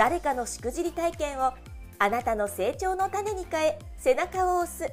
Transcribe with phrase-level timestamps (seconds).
[0.00, 1.52] 誰かのしくじり体験を
[1.98, 4.90] あなたの成長の種に変え背中を押す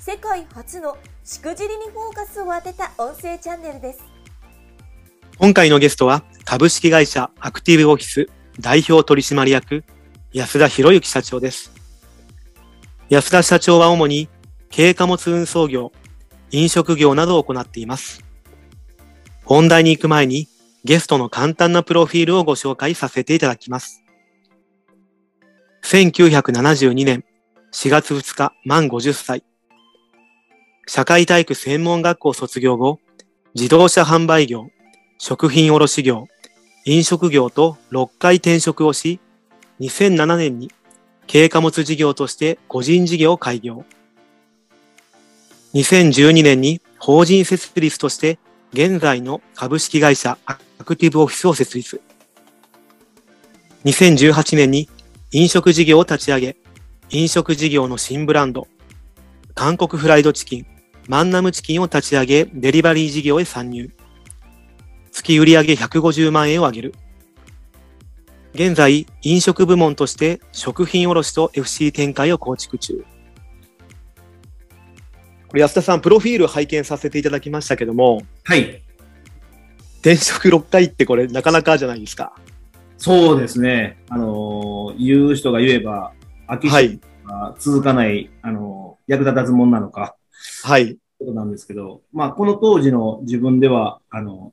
[0.00, 4.00] 世界初のしくじりにフォーカスを当てた音声チャンネルです
[5.36, 9.84] 今回のゲストは株式会社アクティブオフィス代表取締役
[10.32, 11.70] 安田博之社長です
[13.10, 14.30] 安田社長は主に
[14.74, 15.92] 軽貨物運送業、
[16.50, 18.24] 飲食業などを行っています。
[19.44, 20.48] 本題に行く前に
[20.84, 24.05] ゲストの簡単なプロフィールをご紹介させていただきます。
[25.88, 27.24] 1972年
[27.72, 29.44] 4月2日満50歳。
[30.88, 32.98] 社会体育専門学校卒業後、
[33.54, 34.66] 自動車販売業、
[35.18, 36.26] 食品卸業、
[36.86, 39.20] 飲食業と6回転職をし、
[39.78, 40.72] 2007年に
[41.30, 43.84] 軽貨物事業として個人事業を開業。
[45.74, 48.40] 2012年に法人設立として
[48.72, 52.00] 現在の株式会社アクティブオフィスを設立。
[53.84, 54.88] 2018年に
[55.32, 56.56] 飲食事業を立ち上げ、
[57.10, 58.68] 飲食事業の新ブランド、
[59.56, 60.66] 韓国フライドチキン、
[61.08, 63.90] マンナムチキンを立ち上げ、デリバリー事業へ参入。
[65.10, 66.94] 月売上150万円を上げる。
[68.54, 73.04] 現在、飲食部門として食品卸と FC 展開を構築中。
[75.48, 78.80] これ安田さん、プロフィール拝見させていただきましたけども、はい。
[80.02, 82.32] 転職6回ってこれなかなかじゃないですか。
[82.98, 83.98] そうですね。
[84.08, 86.12] あのー、言う人が言えば、
[86.48, 90.16] 飽きしが続かない、あのー、役立たずもんなのか。
[90.64, 90.96] はい。
[91.18, 94.52] ことなんですけど、まあ、この当時の自分では、あの、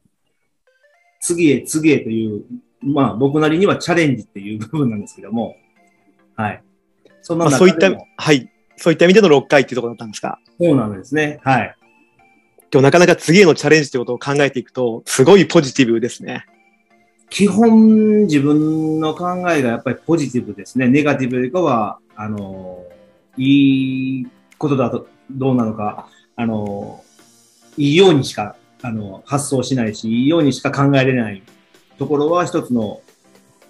[1.21, 2.43] 次へ次へという、
[2.81, 5.55] まあ、僕なりにはチャレンジっていう 部分なんですけども、
[6.35, 6.63] はい。
[7.21, 8.49] そんなまあ、そういった、はい。
[8.75, 10.39] そういった意味での6回っていうところだったんですか？
[10.59, 11.39] そうなんですね。
[11.43, 11.75] はい。
[12.73, 16.45] 今日なかなか次へのチャレンジということを考えていくと、すごいポジティブですね。
[17.33, 20.87] 基本自分の考えがやっぱりポジティブですね。
[20.87, 22.85] ネガティブよりかは、あの、
[23.37, 24.27] いい
[24.59, 27.03] ことだとどうなのか、あの、
[27.75, 31.41] いいようにしか、あの、発想しないし、いいようにしか考えれない
[31.97, 33.01] ところは一つの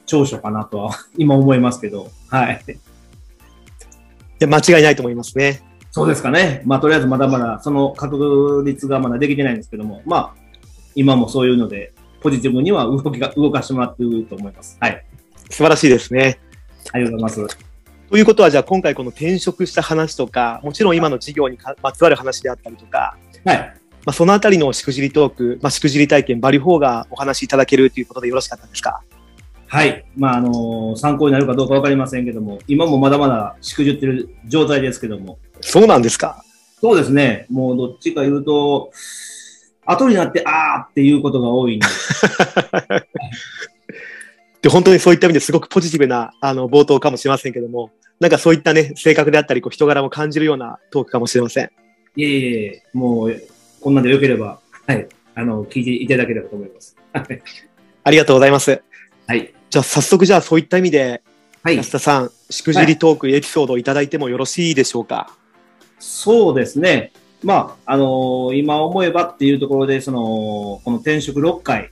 [0.07, 2.61] 長所かなとは 今思いますけど、はい。
[2.67, 2.73] い
[4.39, 5.63] や、間違いないと思いますね。
[5.91, 6.63] そうですかね。
[6.65, 10.33] まあ、とりあえずまだまだその確率がまだできてないんですけども、まあ、
[10.95, 11.93] 今もそういうので、
[12.23, 14.77] ポジティブには動きが、動かしてもらってると思います。
[14.79, 15.05] はい。
[15.49, 16.39] 素晴らしいですね。
[16.91, 17.57] ありがとうございます。
[18.09, 23.57] ということは、じゃあ今回この転職した話とか、もちろん今の事業にまつわる話であったりとか、はい。
[24.05, 29.01] まあ、そのあたりのしくじりトーク、まあ、しくじり体験、バリフォーがお話しいただけるということでよろしかったですか？
[29.67, 30.05] はい。
[30.15, 35.39] まあ、あのー、参考になるかどうかわかりませんけども、今もまだまだしくじってる状態ですけども。
[35.61, 36.43] そうなんですか？
[36.81, 37.47] そうですね。
[37.49, 38.91] もうどっちか言うと、
[39.85, 41.85] 後になって、あーっていうことが多いんで。
[44.61, 51.69] で、本当にそういった意味ですごくポジティブなあの冒頭かもしれませんけども、なんかそういったね、性格であったり、こう人柄も感じるようなトークかもしれません。
[52.15, 53.43] いえいえ、もう、
[53.81, 56.95] こんなんでよければ、はい、あの、聞いていただければと思います。
[58.03, 58.81] ありがとうございます。
[59.27, 59.53] はい。
[59.69, 61.21] じゃあ早速じゃあそういった意味で、
[61.63, 65.35] はい、安田さん、しくじりトーク、エピソードをいただいてもよろしいでしょうか？
[65.99, 67.11] そうですね。
[67.43, 71.91] まあ、あのー、今思えばっていうところで、その、この転職6回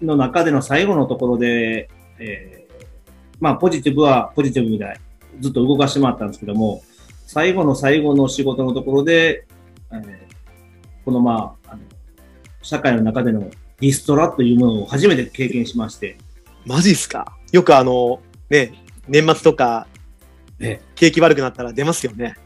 [0.00, 2.84] の中での最後のところで、えー、
[3.40, 5.00] まあ、ポジティブはポジティブみたい。
[5.40, 6.82] ずっと動かしてもらったんですけども、
[7.26, 9.46] 最後の最後の仕事のところで、
[9.92, 11.82] えー、このまあ、あの、
[12.62, 16.18] 社会の中でのリストラというものを初めて経験しまして。
[16.66, 17.36] マジっすか？
[17.52, 18.20] よくあの、
[18.50, 18.72] ね、
[19.06, 19.86] 年末とか、
[20.58, 22.36] ね、景気悪くなったら出ますよね。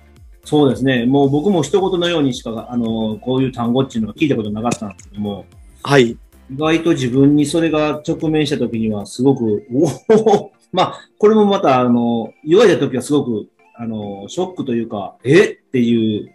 [0.44, 1.06] そうですね。
[1.06, 5.46] もう僕も一言のようにしか、あの、こういう単語っていうのは聞いたことなかったんですけども、
[5.82, 6.10] はい。
[6.10, 15.44] 意外と自分にそれが直面した時にはすごく、おおまあ、これもまた、あの、言われた時はすごく、あの、ショックというか、え？
[15.44, 16.34] っていう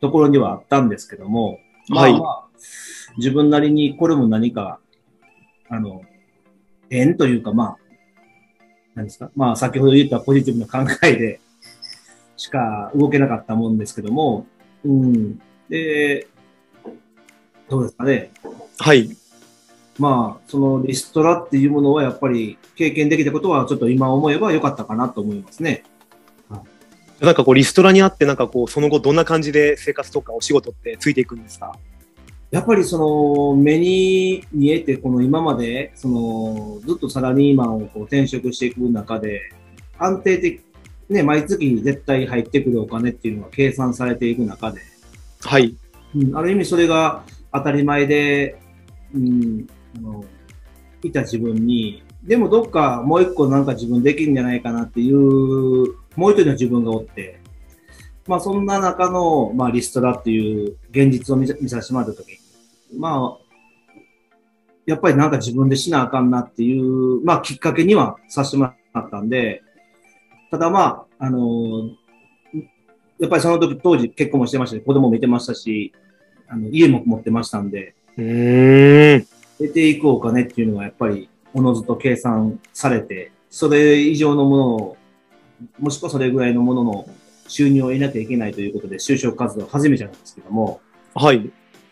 [0.00, 1.58] ところにはあったんですけども、
[1.88, 2.44] まあ、まあ、
[3.16, 4.78] 自分なりにこれも何か、
[5.68, 6.02] あの、
[6.90, 7.76] 縁というか、まあ、
[8.94, 11.40] 何ですか、まあ、先ほど言ったポジティブな考えで、
[12.38, 14.46] しか動けなかったもんですけども、
[14.82, 15.38] うん。
[15.68, 16.26] で、
[17.68, 18.30] どうですかね。
[18.78, 19.10] はい。
[19.98, 25.82] まあ、そのリストラっていうものはやっぱり経験できたことはちょっと今思えば良かったかなと思いますね。
[27.20, 31.76] なんかこうリストラにあってなんかこうその後どんな感じで生活とかお仕事ってついていくんですか？
[32.52, 39.50] やっぱりその目に見えてこの今までそのずっとサラリーマンをこう転職していく中で
[39.98, 40.60] 安定的
[41.08, 44.80] ね、毎月絶対入ってくるお金っていうのが計算されていく中で、
[45.42, 45.76] はい。
[46.14, 48.60] うん、ある意味それが当たり前で、
[49.14, 49.66] うん、
[49.96, 50.24] あの、
[51.02, 57.40] いた自分に、でもどっかもう一個なんか自分できるんじゃないかなっていう、もう一人の自分がおって、
[58.26, 62.28] まあそんな中の、まあリストラっていう現実を見さ見させてもらったとき
[62.92, 63.38] に、まあ、
[64.84, 69.62] やっぱりなんか自分でしなあかんなっていう、まあきっかけにはさせてもらったんで、
[70.50, 72.08] ただまあ、あのー
[73.18, 75.92] やっぱりその時当時結婚もしてましたし、子供もいてましたし、
[76.46, 77.94] あの家も持ってましたんで。
[78.16, 84.96] 出ていくお金っていうのはやっぱりおのずと計算されて、それ以上のものを、
[85.80, 87.08] もしくはそれぐらいのものの
[87.48, 90.80] 収入を得なきゃいけないということで就職活動を始めちゃうんですけども、
[91.14, 91.50] はい。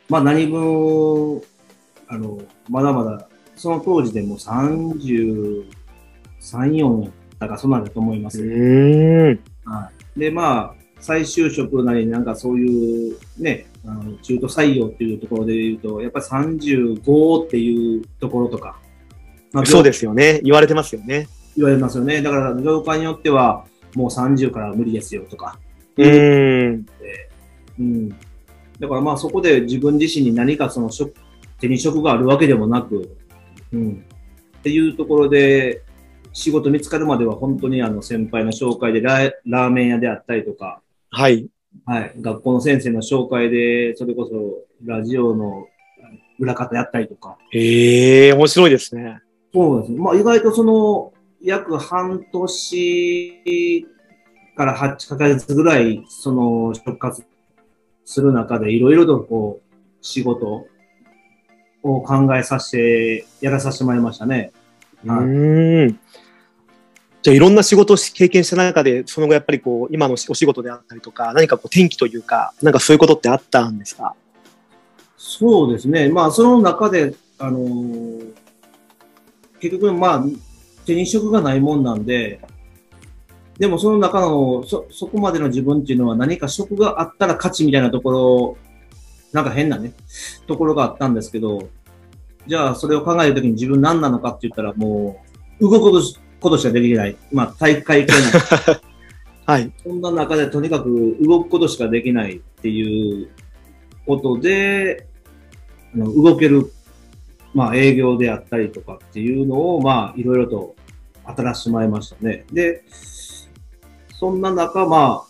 [0.09, 1.43] まあ何分、
[2.07, 2.39] あの、
[2.69, 5.65] まだまだ、その当時でも33、
[6.41, 8.43] 4やったか、そんなんだと思いまうす。
[9.65, 10.21] はい。
[10.21, 18.79] で、まあ、再就職なり、なんかそういうね、あの中途採用っていうところで言うと、やっぱり35っていうところとか、
[19.53, 20.41] まあそうですよね。
[20.43, 21.29] 言われてますよね。
[21.57, 22.23] 言われますよね。
[22.23, 25.59] だから、業界によっては、もう30から無理ですよとか。
[25.97, 26.87] うーん。
[27.79, 28.09] うん。
[28.09, 31.15] だからまあそこで自分自身に何かその職、
[31.61, 33.17] 手に職があるわけでもなく、
[33.73, 34.05] うん。
[34.59, 35.83] っていうところで、
[36.37, 41.49] 仕事見つかるまでは本当にあの先輩の紹介でララーメン屋であったりとか、はい。
[41.87, 45.67] はい、学校の先生の紹介で、それこそラジオの
[46.39, 47.39] 裏方やったりとか。
[47.55, 49.21] ええ面白いですね。
[49.55, 49.99] そうですね。
[49.99, 53.87] まあ意外とその、約半年
[54.59, 57.25] から8ヶ月ぐらい、その、就活
[58.05, 60.67] する中で、いろいろとこう、仕事
[61.83, 64.53] を考えさせて、やらさせてもらいましたね。
[65.03, 65.99] うーん。
[67.27, 74.15] じゃあいろんな仕事を経験した中で、その後やっぱりこう、今のお仕事であったりとか、何かこう転機というか、なんかそういうことってあったんですか？
[75.17, 76.09] そうですね。
[76.09, 78.33] まあ、その中で、あのー
[79.59, 80.25] 結局、まあ、
[80.85, 82.41] 手に職がないもんなんで、
[83.59, 88.57] でもその中の、そ、そこまでの自分っていうのは何か職があったら勝ちみたいなところ、
[89.33, 89.95] なんか変なね、
[90.47, 91.71] ところがあったんですけど、
[92.47, 95.21] じゃあそれを考えるときに自分何なのかって言ったらも
[95.59, 96.03] う、動くこと
[96.41, 97.17] ことしかできない。
[97.33, 98.81] まあ、体育会系な
[99.47, 99.73] はい。
[99.83, 103.29] そんな中でとにかく動くことしかできないっていう
[104.05, 105.07] ことで、
[105.95, 106.73] あの動ける、
[107.55, 110.75] まあ営業であったりとかっていうのを、まあいろいろと
[111.27, 112.45] 当たらせてもらいましたね。
[112.53, 112.83] で、
[114.19, 115.25] そんな中、ま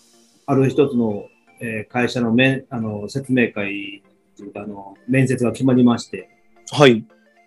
[0.47, 1.27] あ、ある一つの、
[1.61, 4.03] えー会社の面あの説明会
[4.35, 6.31] っていうか、あの、面接が決まりまして、
[6.71, 7.05] はい。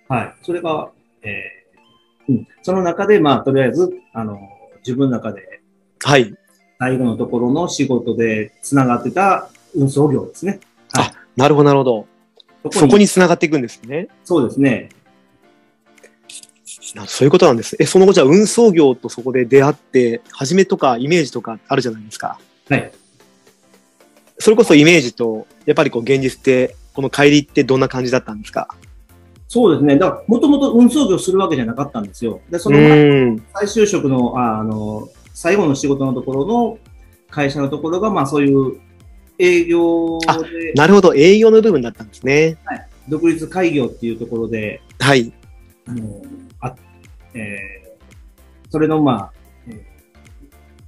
[0.08, 0.36] はい。
[0.44, 0.92] それが、
[1.24, 1.59] えー
[2.30, 2.48] うん。
[2.62, 4.40] その中で、まあ、とりあえず、あの、
[4.78, 5.62] 自分の中で
[6.04, 6.34] はい。
[6.80, 10.62] 最後のところの仕事で繋がってた運送業ですね。
[11.36, 12.08] なるほど、なるほど。
[12.72, 14.08] そこに繋がっていくんですね。
[14.24, 14.90] そうですね。
[16.96, 17.76] なそういうことなんです。
[17.80, 22.40] え、その後じゃあ運送業とそこで出会って、初めとかイメージとかあるじゃないですか。
[22.70, 22.92] はい。
[24.40, 28.68] それこそイメージと、やっぱりこう現実って、この帰りってどんな感じだったんですか？
[29.50, 29.98] そうですね。
[29.98, 32.40] だから、もともと運送業するわけじゃなかったんですよ。
[32.52, 33.44] で、そうのーん。
[33.52, 36.78] 再就職の、ああの、最後の仕事のところの
[37.32, 38.80] 会社のところが、まあそういう
[39.40, 41.16] 営業で、なるほど。
[41.16, 42.58] 営業の部分だったんですね。
[43.08, 45.34] 独立開業っていうところで、はい。
[45.88, 46.22] あの、
[46.60, 46.76] あ、
[47.34, 47.90] えー
[48.72, 49.34] それの、まあ、
[49.68, 49.80] えー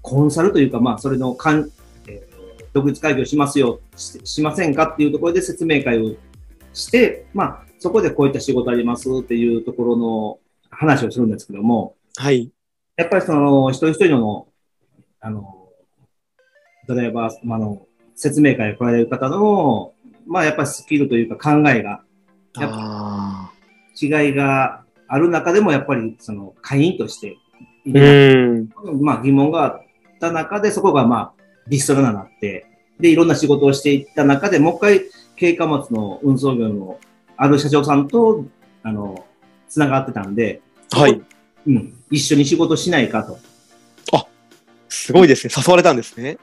[0.04, 1.72] コンサルというか、まあ、それのかん、
[2.08, 6.16] えー独立開業しますよし、しませんかっていうところで説明会を
[6.74, 12.52] して、まあ、そこでこういった仕事ありますっていうところの話をするんですけども、はい。
[12.96, 14.48] やっぱりその、一人一人の、
[15.20, 15.68] あの、
[16.88, 19.94] 例えば、まああの、説明会に来られる方の、
[20.28, 22.04] まあ、やっぱりスキルというか考えが、
[22.60, 23.52] やっぱあ
[24.00, 27.36] 違いがある中でも、やっぱりその会員として。
[29.02, 29.82] まあ疑問があっ
[30.20, 32.68] た中で、そこがまあリストラになって、
[33.00, 35.02] で、いろんな仕事をしていった中で、もう一回、
[35.40, 37.00] 軽貨物の運送業の
[37.42, 38.46] ある社長さんと、
[38.84, 39.26] あの、
[39.68, 41.22] つながってたんで、はい。
[41.66, 43.40] うん、一緒に仕事しないかと。
[44.92, 45.54] すごいですね。
[45.58, 46.38] 誘われたんですね。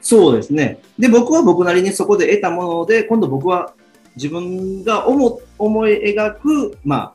[0.00, 0.80] そうですね。
[0.98, 3.72] で、僕は僕なりにそこで得たもので、今度僕は
[4.16, 7.14] 自分が思思い描く、まあ、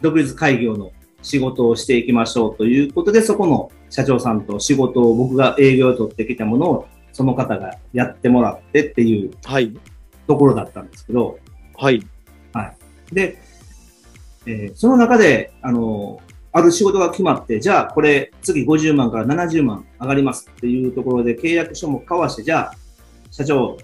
[0.00, 0.92] 独立開業の
[1.22, 9.76] 仕事をしていきましょうということで、そこの社長さんと仕事を僕が営業を取ってきたものを、その方がやってもらってっていうはい。
[10.28, 11.38] ところだったんですけど、
[11.76, 12.06] はい。
[13.12, 13.38] で、
[14.46, 16.20] えーその中で、あの、
[16.52, 22.74] ある仕事が決まって、じゃあこれ次50万から70万上がりますっていうところで契約書も交わして、じゃあ
[23.30, 23.76] 社長、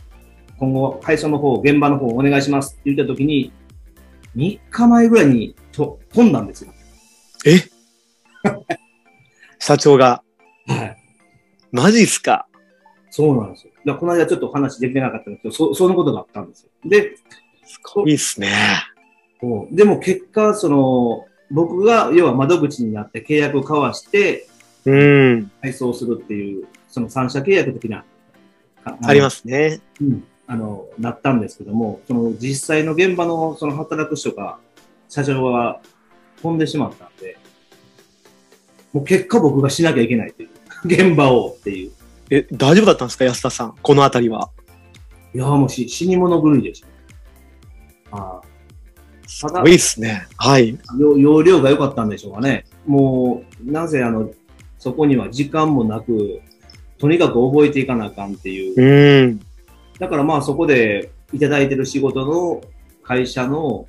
[0.58, 3.52] 今後会社の方、現場の方お願いしますって言った時に、
[4.34, 6.72] 3日前ぐらいにと飛んだんですよ。
[7.46, 7.60] え？
[9.58, 10.22] 社長が、
[10.66, 10.96] はい。
[11.72, 12.48] マジっすか？
[13.10, 13.72] そうなんですよ。
[13.84, 16.70] だこの間ちょっとお話できてなかったんですけど、そ、そのことがあったんですよ。
[16.84, 17.16] で、
[17.64, 18.50] すごいっすね。
[19.70, 24.48] でも結果、その、僕が要は窓口になって契約を交わして
[24.86, 25.50] うん。
[25.62, 28.04] 配送するっていう、その三者契約的な、
[28.84, 29.80] あありますね。
[30.00, 34.58] うん、あの、なったんですけども、その実際の現場のその働く人が、
[35.08, 35.80] 社長が
[36.40, 37.36] 飛んでしまったんで、
[38.92, 40.50] もう結果僕がしなきゃいけないという、
[40.86, 41.92] 現場をっていう。
[42.30, 43.74] え、大丈夫だったんですか安田さん。
[43.82, 44.50] このあたりは？
[45.34, 46.88] いやーもうし死に物狂いでした。
[48.12, 48.45] ああ
[49.36, 50.26] すごいっすね。
[50.38, 50.78] はい。
[50.98, 52.64] よ容量が良かったんでしょうかね。
[52.86, 54.30] もう、なぜあの、
[54.78, 56.40] そこには時間もなく、
[56.96, 59.26] とにかく覚えていかなあかんっていう。
[59.26, 59.40] うん。
[59.98, 62.62] だからまあそこでいただいてる仕事の
[63.02, 63.86] 会社の、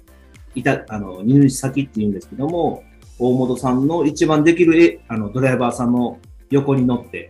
[0.54, 2.84] いた、あの、入手先って言うんですけども、
[3.18, 7.30] 大本さんの一番できるえ、あの、ドライバーさんの横に乗って、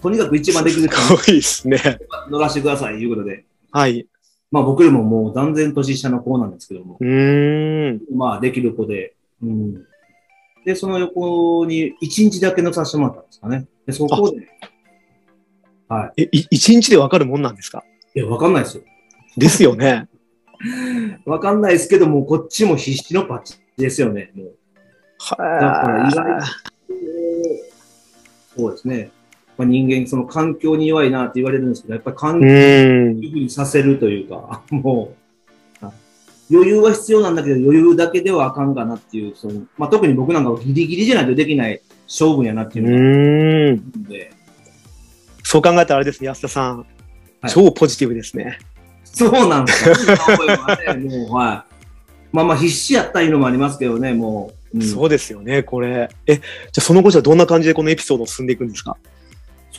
[0.00, 1.76] とにかく一番できる人すごいっすね。
[2.26, 3.44] に乗らせてください、いうことで。
[3.70, 4.06] はい。
[4.50, 8.00] まあ僕よりももう断然年下の子なんですけども、うーん。
[8.16, 9.74] まあできる子で、うん。
[10.64, 13.66] で、その横に一日だけ乗させてもらったんですかね。
[13.86, 14.48] で、そこで、
[15.88, 17.84] はえ、い一日でわかるもんなんですか？
[18.14, 18.18] い。
[18.20, 18.82] いや、わかんないですよ。
[19.36, 20.08] ですよね。
[21.24, 24.32] わかんないですけども、こっちも必死のパッチですよね。
[24.34, 24.56] もう
[25.30, 26.46] だから意外はと、
[28.56, 29.10] そうですね。
[29.60, 32.46] まあ、人間、その環境に弱いなって言われるんですけど、やっぱり環境。
[32.46, 35.12] にさせるというか、 も
[35.82, 35.92] う、あ
[36.50, 44.32] 余裕は必要なんだけど、余裕だけではあかんかなっていう、そのまあ、特に僕なんかはギリギリじゃないとできない勝負やなってういうのがで、
[45.42, 46.78] そう考えたらあれですね、安田さん。
[46.78, 46.86] はい
[47.48, 48.58] 超ポジティブですね。
[49.04, 49.94] そうなんですよ。
[50.98, 51.74] もう、はい。
[52.32, 54.78] まあまあ、必死やったいうのもありますけどね、もう。
[54.78, 56.10] うんそうですよね、これ。
[56.26, 56.44] え、じゃ
[56.78, 58.96] あその後じゃあどんな感じでこのエピソードを進んでいくんですか？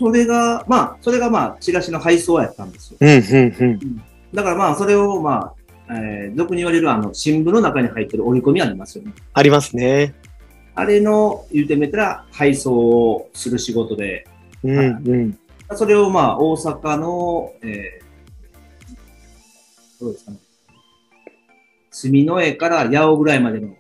[0.02, 2.98] それが、まあ、それがまあ、チラシの配送やったんですよ。
[3.00, 4.04] うん、うん、うん。
[4.34, 5.54] だからまあ、それをま
[5.88, 9.14] あ、えー、俗に言われるあの、新聞の中に入ってる折り込みありますよね。
[9.34, 10.16] ありますね。
[10.74, 14.26] あれの、言うてみたら、配送をする仕事で、
[14.64, 15.40] うん、うん。
[15.76, 20.38] それをまあ、大阪の、えー、どうですかね。
[21.92, 23.76] 住之江から八尾ぐらいまでの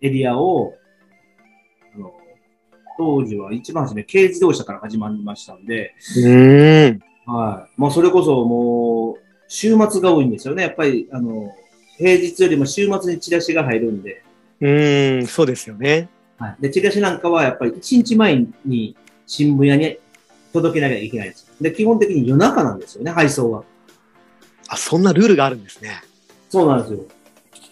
[0.00, 0.74] エリアを、
[2.98, 7.00] 当時は一番初め、軽自動車から始まりましたんで、うーん。
[7.26, 7.80] はい。
[7.80, 10.62] まあ、それこそもう、週末が多いんですよね。
[10.62, 11.50] やっぱり、あの、
[11.98, 14.22] 平日よりも週末にチラシが入るんで、
[14.60, 16.08] うーん、そうですよね。
[16.38, 16.56] はい。
[16.62, 18.96] で、チラシなんかはやっぱり1日前に
[19.26, 19.98] 新聞屋に
[20.52, 21.54] 届けなきゃいけないんですよ。
[21.60, 23.64] で、基本的に夜中なんですよね、配送は。
[24.68, 26.02] あ、そんなルールがあるんですね。
[26.48, 27.00] そうなんですよ。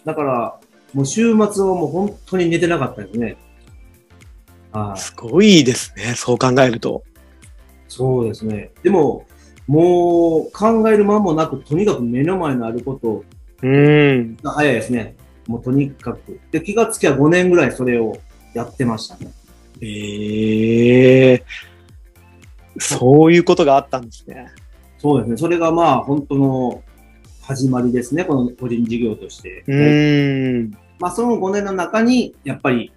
[0.05, 0.59] だから、
[0.93, 3.37] もう週末はもう本当に寝てなかったですね。
[4.71, 4.99] はい。
[4.99, 7.03] すごいですね、そう考えると。
[7.87, 8.71] そうですね。
[8.83, 9.25] でも、
[9.67, 13.23] もう考える間もなく、とにかく目の前のあること
[13.61, 14.35] うーん。
[14.37, 15.15] が早いですね。
[15.47, 16.39] もうとにかく。
[16.51, 18.17] で、気がつきゃ5年ぐらいそれを
[18.53, 19.31] やってましたね。
[19.81, 21.43] ええ
[22.77, 24.47] そういうことがあったんですね。
[24.97, 25.37] そうですね。
[25.37, 26.83] それがまあ、本当の
[27.41, 28.23] 始まりですね。
[28.23, 29.63] この個人事業として。
[29.67, 30.71] うーん。
[30.99, 32.93] まあ、その5年の中に、やっぱり、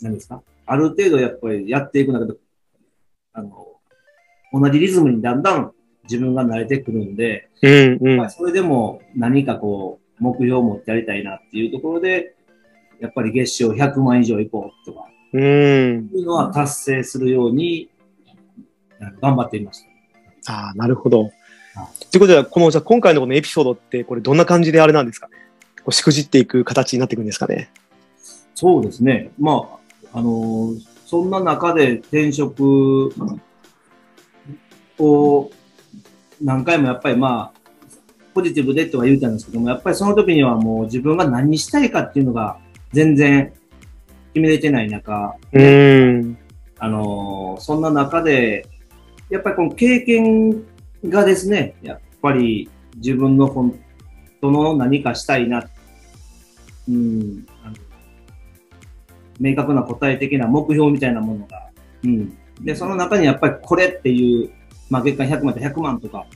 [0.00, 0.42] 何ですか？
[0.72, 2.34] ある程度やっぱりやっていく中で、
[3.32, 3.66] あの、
[4.52, 5.72] 同じリズムにだんだん
[6.04, 8.30] 自分が慣れてくるんで、うん、うんまあ、。
[8.30, 12.36] それでも何かこう、目標を持ってやりたいなっていうところで、
[13.00, 16.08] やっぱり月賞100万以上いこうとか、うーん。
[16.14, 17.90] いうのは達成するように、
[19.20, 19.82] 頑張っていまし
[20.44, 20.52] た。
[20.52, 21.30] ああ、なるほど。
[22.10, 25.36] ということで、この、じゃあ今回のこのエピソードって、これどんな感じであれなんですかね？
[25.78, 27.70] こうしくじっていく形になっていくんですかね？
[28.54, 29.30] そうですね。
[29.38, 29.78] まあ、
[30.12, 33.12] あのーそんな中で転職
[34.96, 35.50] を
[36.40, 37.60] 何回もやっぱりまあ、
[38.32, 42.58] ポジティブでとは言うたんですけども、やっぱりその時にはもう自分が何したいかっていうのが
[42.92, 43.52] 全然
[44.32, 46.38] 決めれてない中、うーん。
[46.78, 48.68] あのーそんな中で、
[49.30, 50.64] やっぱりこの経験
[51.04, 53.76] がですね、やっぱり自分の本
[54.40, 55.68] 当の何かしたいな、
[56.88, 57.74] うん、あの
[59.40, 61.70] 明確な答え的な目標みたいなものが、
[62.04, 62.38] うん。
[62.60, 64.50] で、その中にやっぱりこれっていう、
[64.90, 66.26] まあ月間100万と100万とか、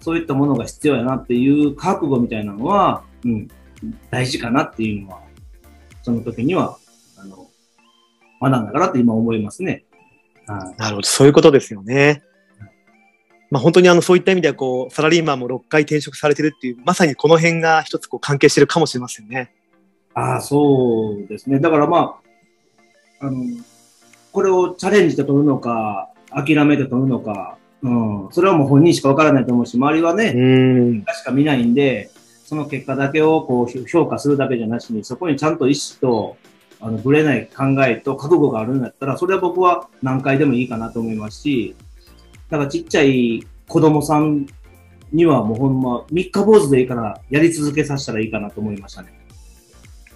[0.00, 3.48] そういったものが必要やなっていう覚悟みたいなのは、うん、
[4.10, 5.20] 大事かなっていうのは、
[6.02, 6.78] その時には、
[7.18, 7.46] あの、
[8.40, 9.84] 学んだからって今思いますね。
[10.46, 10.80] はい。
[10.80, 12.22] なるほど、そういうことですよね。
[13.50, 19.52] まあ本当にあのそういった意味ではこう、サラリーマンも6回転職されてるっていう、まさにこの辺が一つこう関係してるかもしれませんね。
[20.14, 21.60] ああ、そうですね。
[21.60, 22.25] だからまあ、
[23.20, 23.44] あの、
[24.32, 31.00] これをチャレンジで取るのか、諦めて取るのか、うん、それはもう本人しかわからないと思うし、周りはね、うん。
[31.00, 32.10] しか見ないんで、
[32.44, 36.36] その結果だけをこう評価するだけじゃなしに、そこにちゃんと意思と、
[36.80, 41.74] あの、ぶれない考えと覚悟があるんだったら、それは僕は何回でもいいかなと思いますし、
[42.50, 44.46] だからちっちゃい子供さん
[45.12, 49.25] にはもうほんま、三日坊主でいいから、やり続けさせたらいいかなと思いましたね。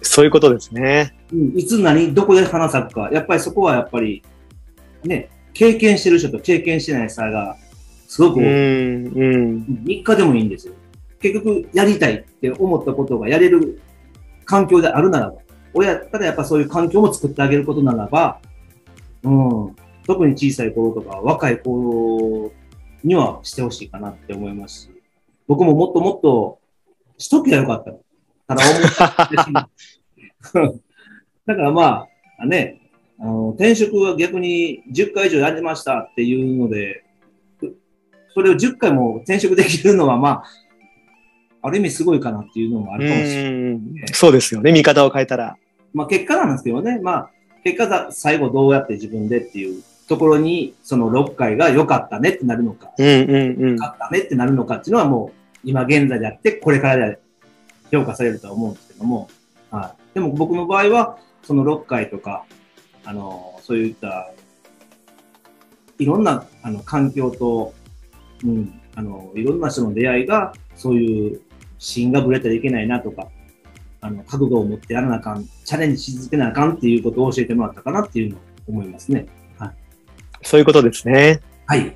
[0.01, 1.15] そういうことですね。
[1.31, 3.09] うん、いつ何、どこで花咲くか。
[3.11, 4.23] やっぱりそこはやっぱり、
[5.03, 7.57] ね、経験してる人と経験してない差が、
[8.07, 9.65] すごくうん、うん。
[9.85, 10.73] 3日でもいいんですよ。
[11.19, 13.81] 結局、やりたいって思ったことがやれる
[14.45, 15.35] 環境であるならば、
[15.73, 18.39] 親やったらやっぱそういう環境も作ってあげることならば、
[19.23, 22.51] うん、特に小さい頃とか若い頃
[23.03, 24.89] にはしてほしいかなって思いますし、
[25.47, 26.59] 僕ももっともっと
[27.17, 27.91] しときゃよかった。
[28.51, 28.81] ただ思っ
[29.29, 30.79] て
[31.47, 32.07] だからま
[32.39, 32.81] あ、ね、
[33.19, 37.03] あの、転職は逆に10回以上やりましたっていうので、
[38.33, 40.43] それを10回も転職できるのはまあ、
[41.63, 43.51] ある意味すごいかなっていうのもあるかもしれない。
[43.51, 43.81] うん
[44.11, 44.71] そうですよね。
[44.71, 45.55] 見方を変えたら。
[45.93, 47.29] まあ結果なんですけどね、まあ、
[47.63, 53.77] 結果が最後どうやって自分でっていうところに、その6回が良かったねってなるのか、うん、うん、うん良。
[53.77, 57.19] かったねってなるのかっていうのはもう、今現在であって、これからで
[57.91, 59.29] 評価されるとは思うんですけども、
[59.69, 60.15] はい。
[60.15, 62.45] でも僕の場合は、その6回とか、
[63.03, 64.31] あの、そういった、
[65.97, 67.73] いろんな、あの、環境と、
[68.43, 71.41] うん、あの、いろんな人の出会いが、そういう
[71.77, 73.27] 芯がぶれたらいけないなとか、
[74.01, 79.27] あの、覚悟を持ってやらなあかん、チャレンジし続けなあかんっていうことを教えてもらったかなっていうのを思いますね。
[80.43, 81.39] そういうことですね。
[81.67, 81.95] はい。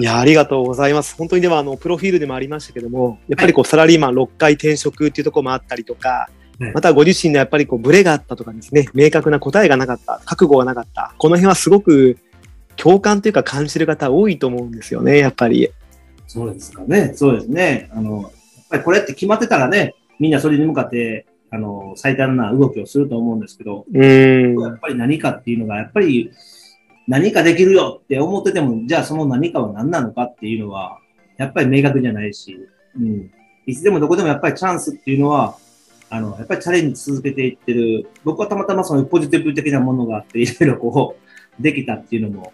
[0.00, 1.16] いや、ありがとうございます。
[1.16, 6.36] 本当にでは、あの、プロフィールでもありましたけども、やっぱりこう、サラリーマン6回転職っていうところもあったりとか、はい
[6.72, 12.16] またご自身のやっぱりこう、ブレがあったとかですね、明確な答えがなかった、覚悟がなかった、この辺はすごく
[12.76, 15.68] 共感というか感じる方多いと思うんですよね、やっぱり。
[16.26, 17.12] そうですかね。
[17.14, 17.90] そうですね。
[17.92, 18.30] あの、やっ
[18.70, 24.60] ぱりこれって決まってたらね、みんなそれに向かって、あの、最短な動きをすると思うんですけど、うーん。
[24.60, 26.30] やっぱり何かっていうのが、やっぱり
[27.08, 30.98] 何かできるよって思ってても、じゃあその何かは何なのかっていうのは、
[31.36, 32.58] やっぱり明確じゃないし、
[32.96, 33.30] うん。
[33.66, 35.56] いつでもどこでもやっぱりチャンスっていうのは、
[36.08, 38.08] あの、やっぱりチャレンジ続けていってる。
[38.24, 41.16] 僕はたまたまそのポジティブ的なものがあって、いろいろこ
[41.58, 42.52] う、できたっていうのも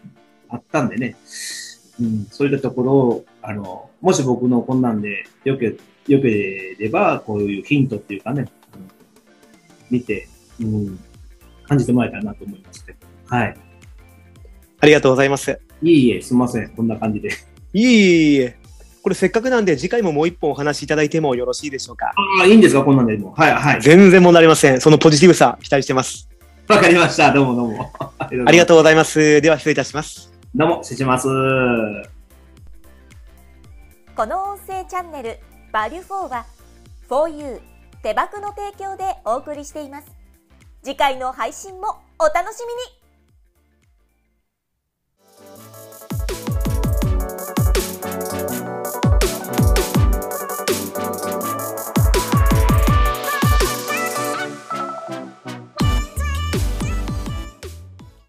[0.48, 1.16] あったんでね。
[2.00, 5.76] うん、そういったところを、あの、もし僕のこんなんでよけ、
[6.08, 8.82] よければ、こういうヒントっていうかね、あの
[9.90, 10.28] 見て、
[10.60, 10.98] うん、
[11.68, 12.98] 感じてもらえたらなと思いますけど。
[13.26, 13.71] はい。
[14.82, 15.60] ありがとうございます。
[15.80, 16.68] いえいえ、すみません。
[16.70, 17.28] こんな感じで。
[17.72, 18.56] いえいえ。
[19.02, 22.06] これせっかくなんで次回ももう一本お話しいただいてもよろしいでしょうか？
[22.06, 22.82] ああ、いいんですか？
[22.82, 23.32] こんなんでも。
[23.36, 23.80] はい、はい。
[23.80, 24.80] 全然問題ありません。
[24.80, 26.28] そのポジティブさ期待してます。
[26.68, 27.32] わかりました。
[27.32, 27.92] どうもどうも。
[28.00, 28.10] あ
[28.46, 29.40] ありがとうございます。
[29.40, 30.32] では失礼いたします。
[30.54, 31.28] どうも、失礼します。
[34.16, 35.38] この音声チャンネル
[35.72, 36.44] 「バリュフォーは
[37.08, 37.60] 4U
[38.02, 40.06] 手箱の提供でお送りしています
[40.82, 43.01] 次回の配信もお楽しみに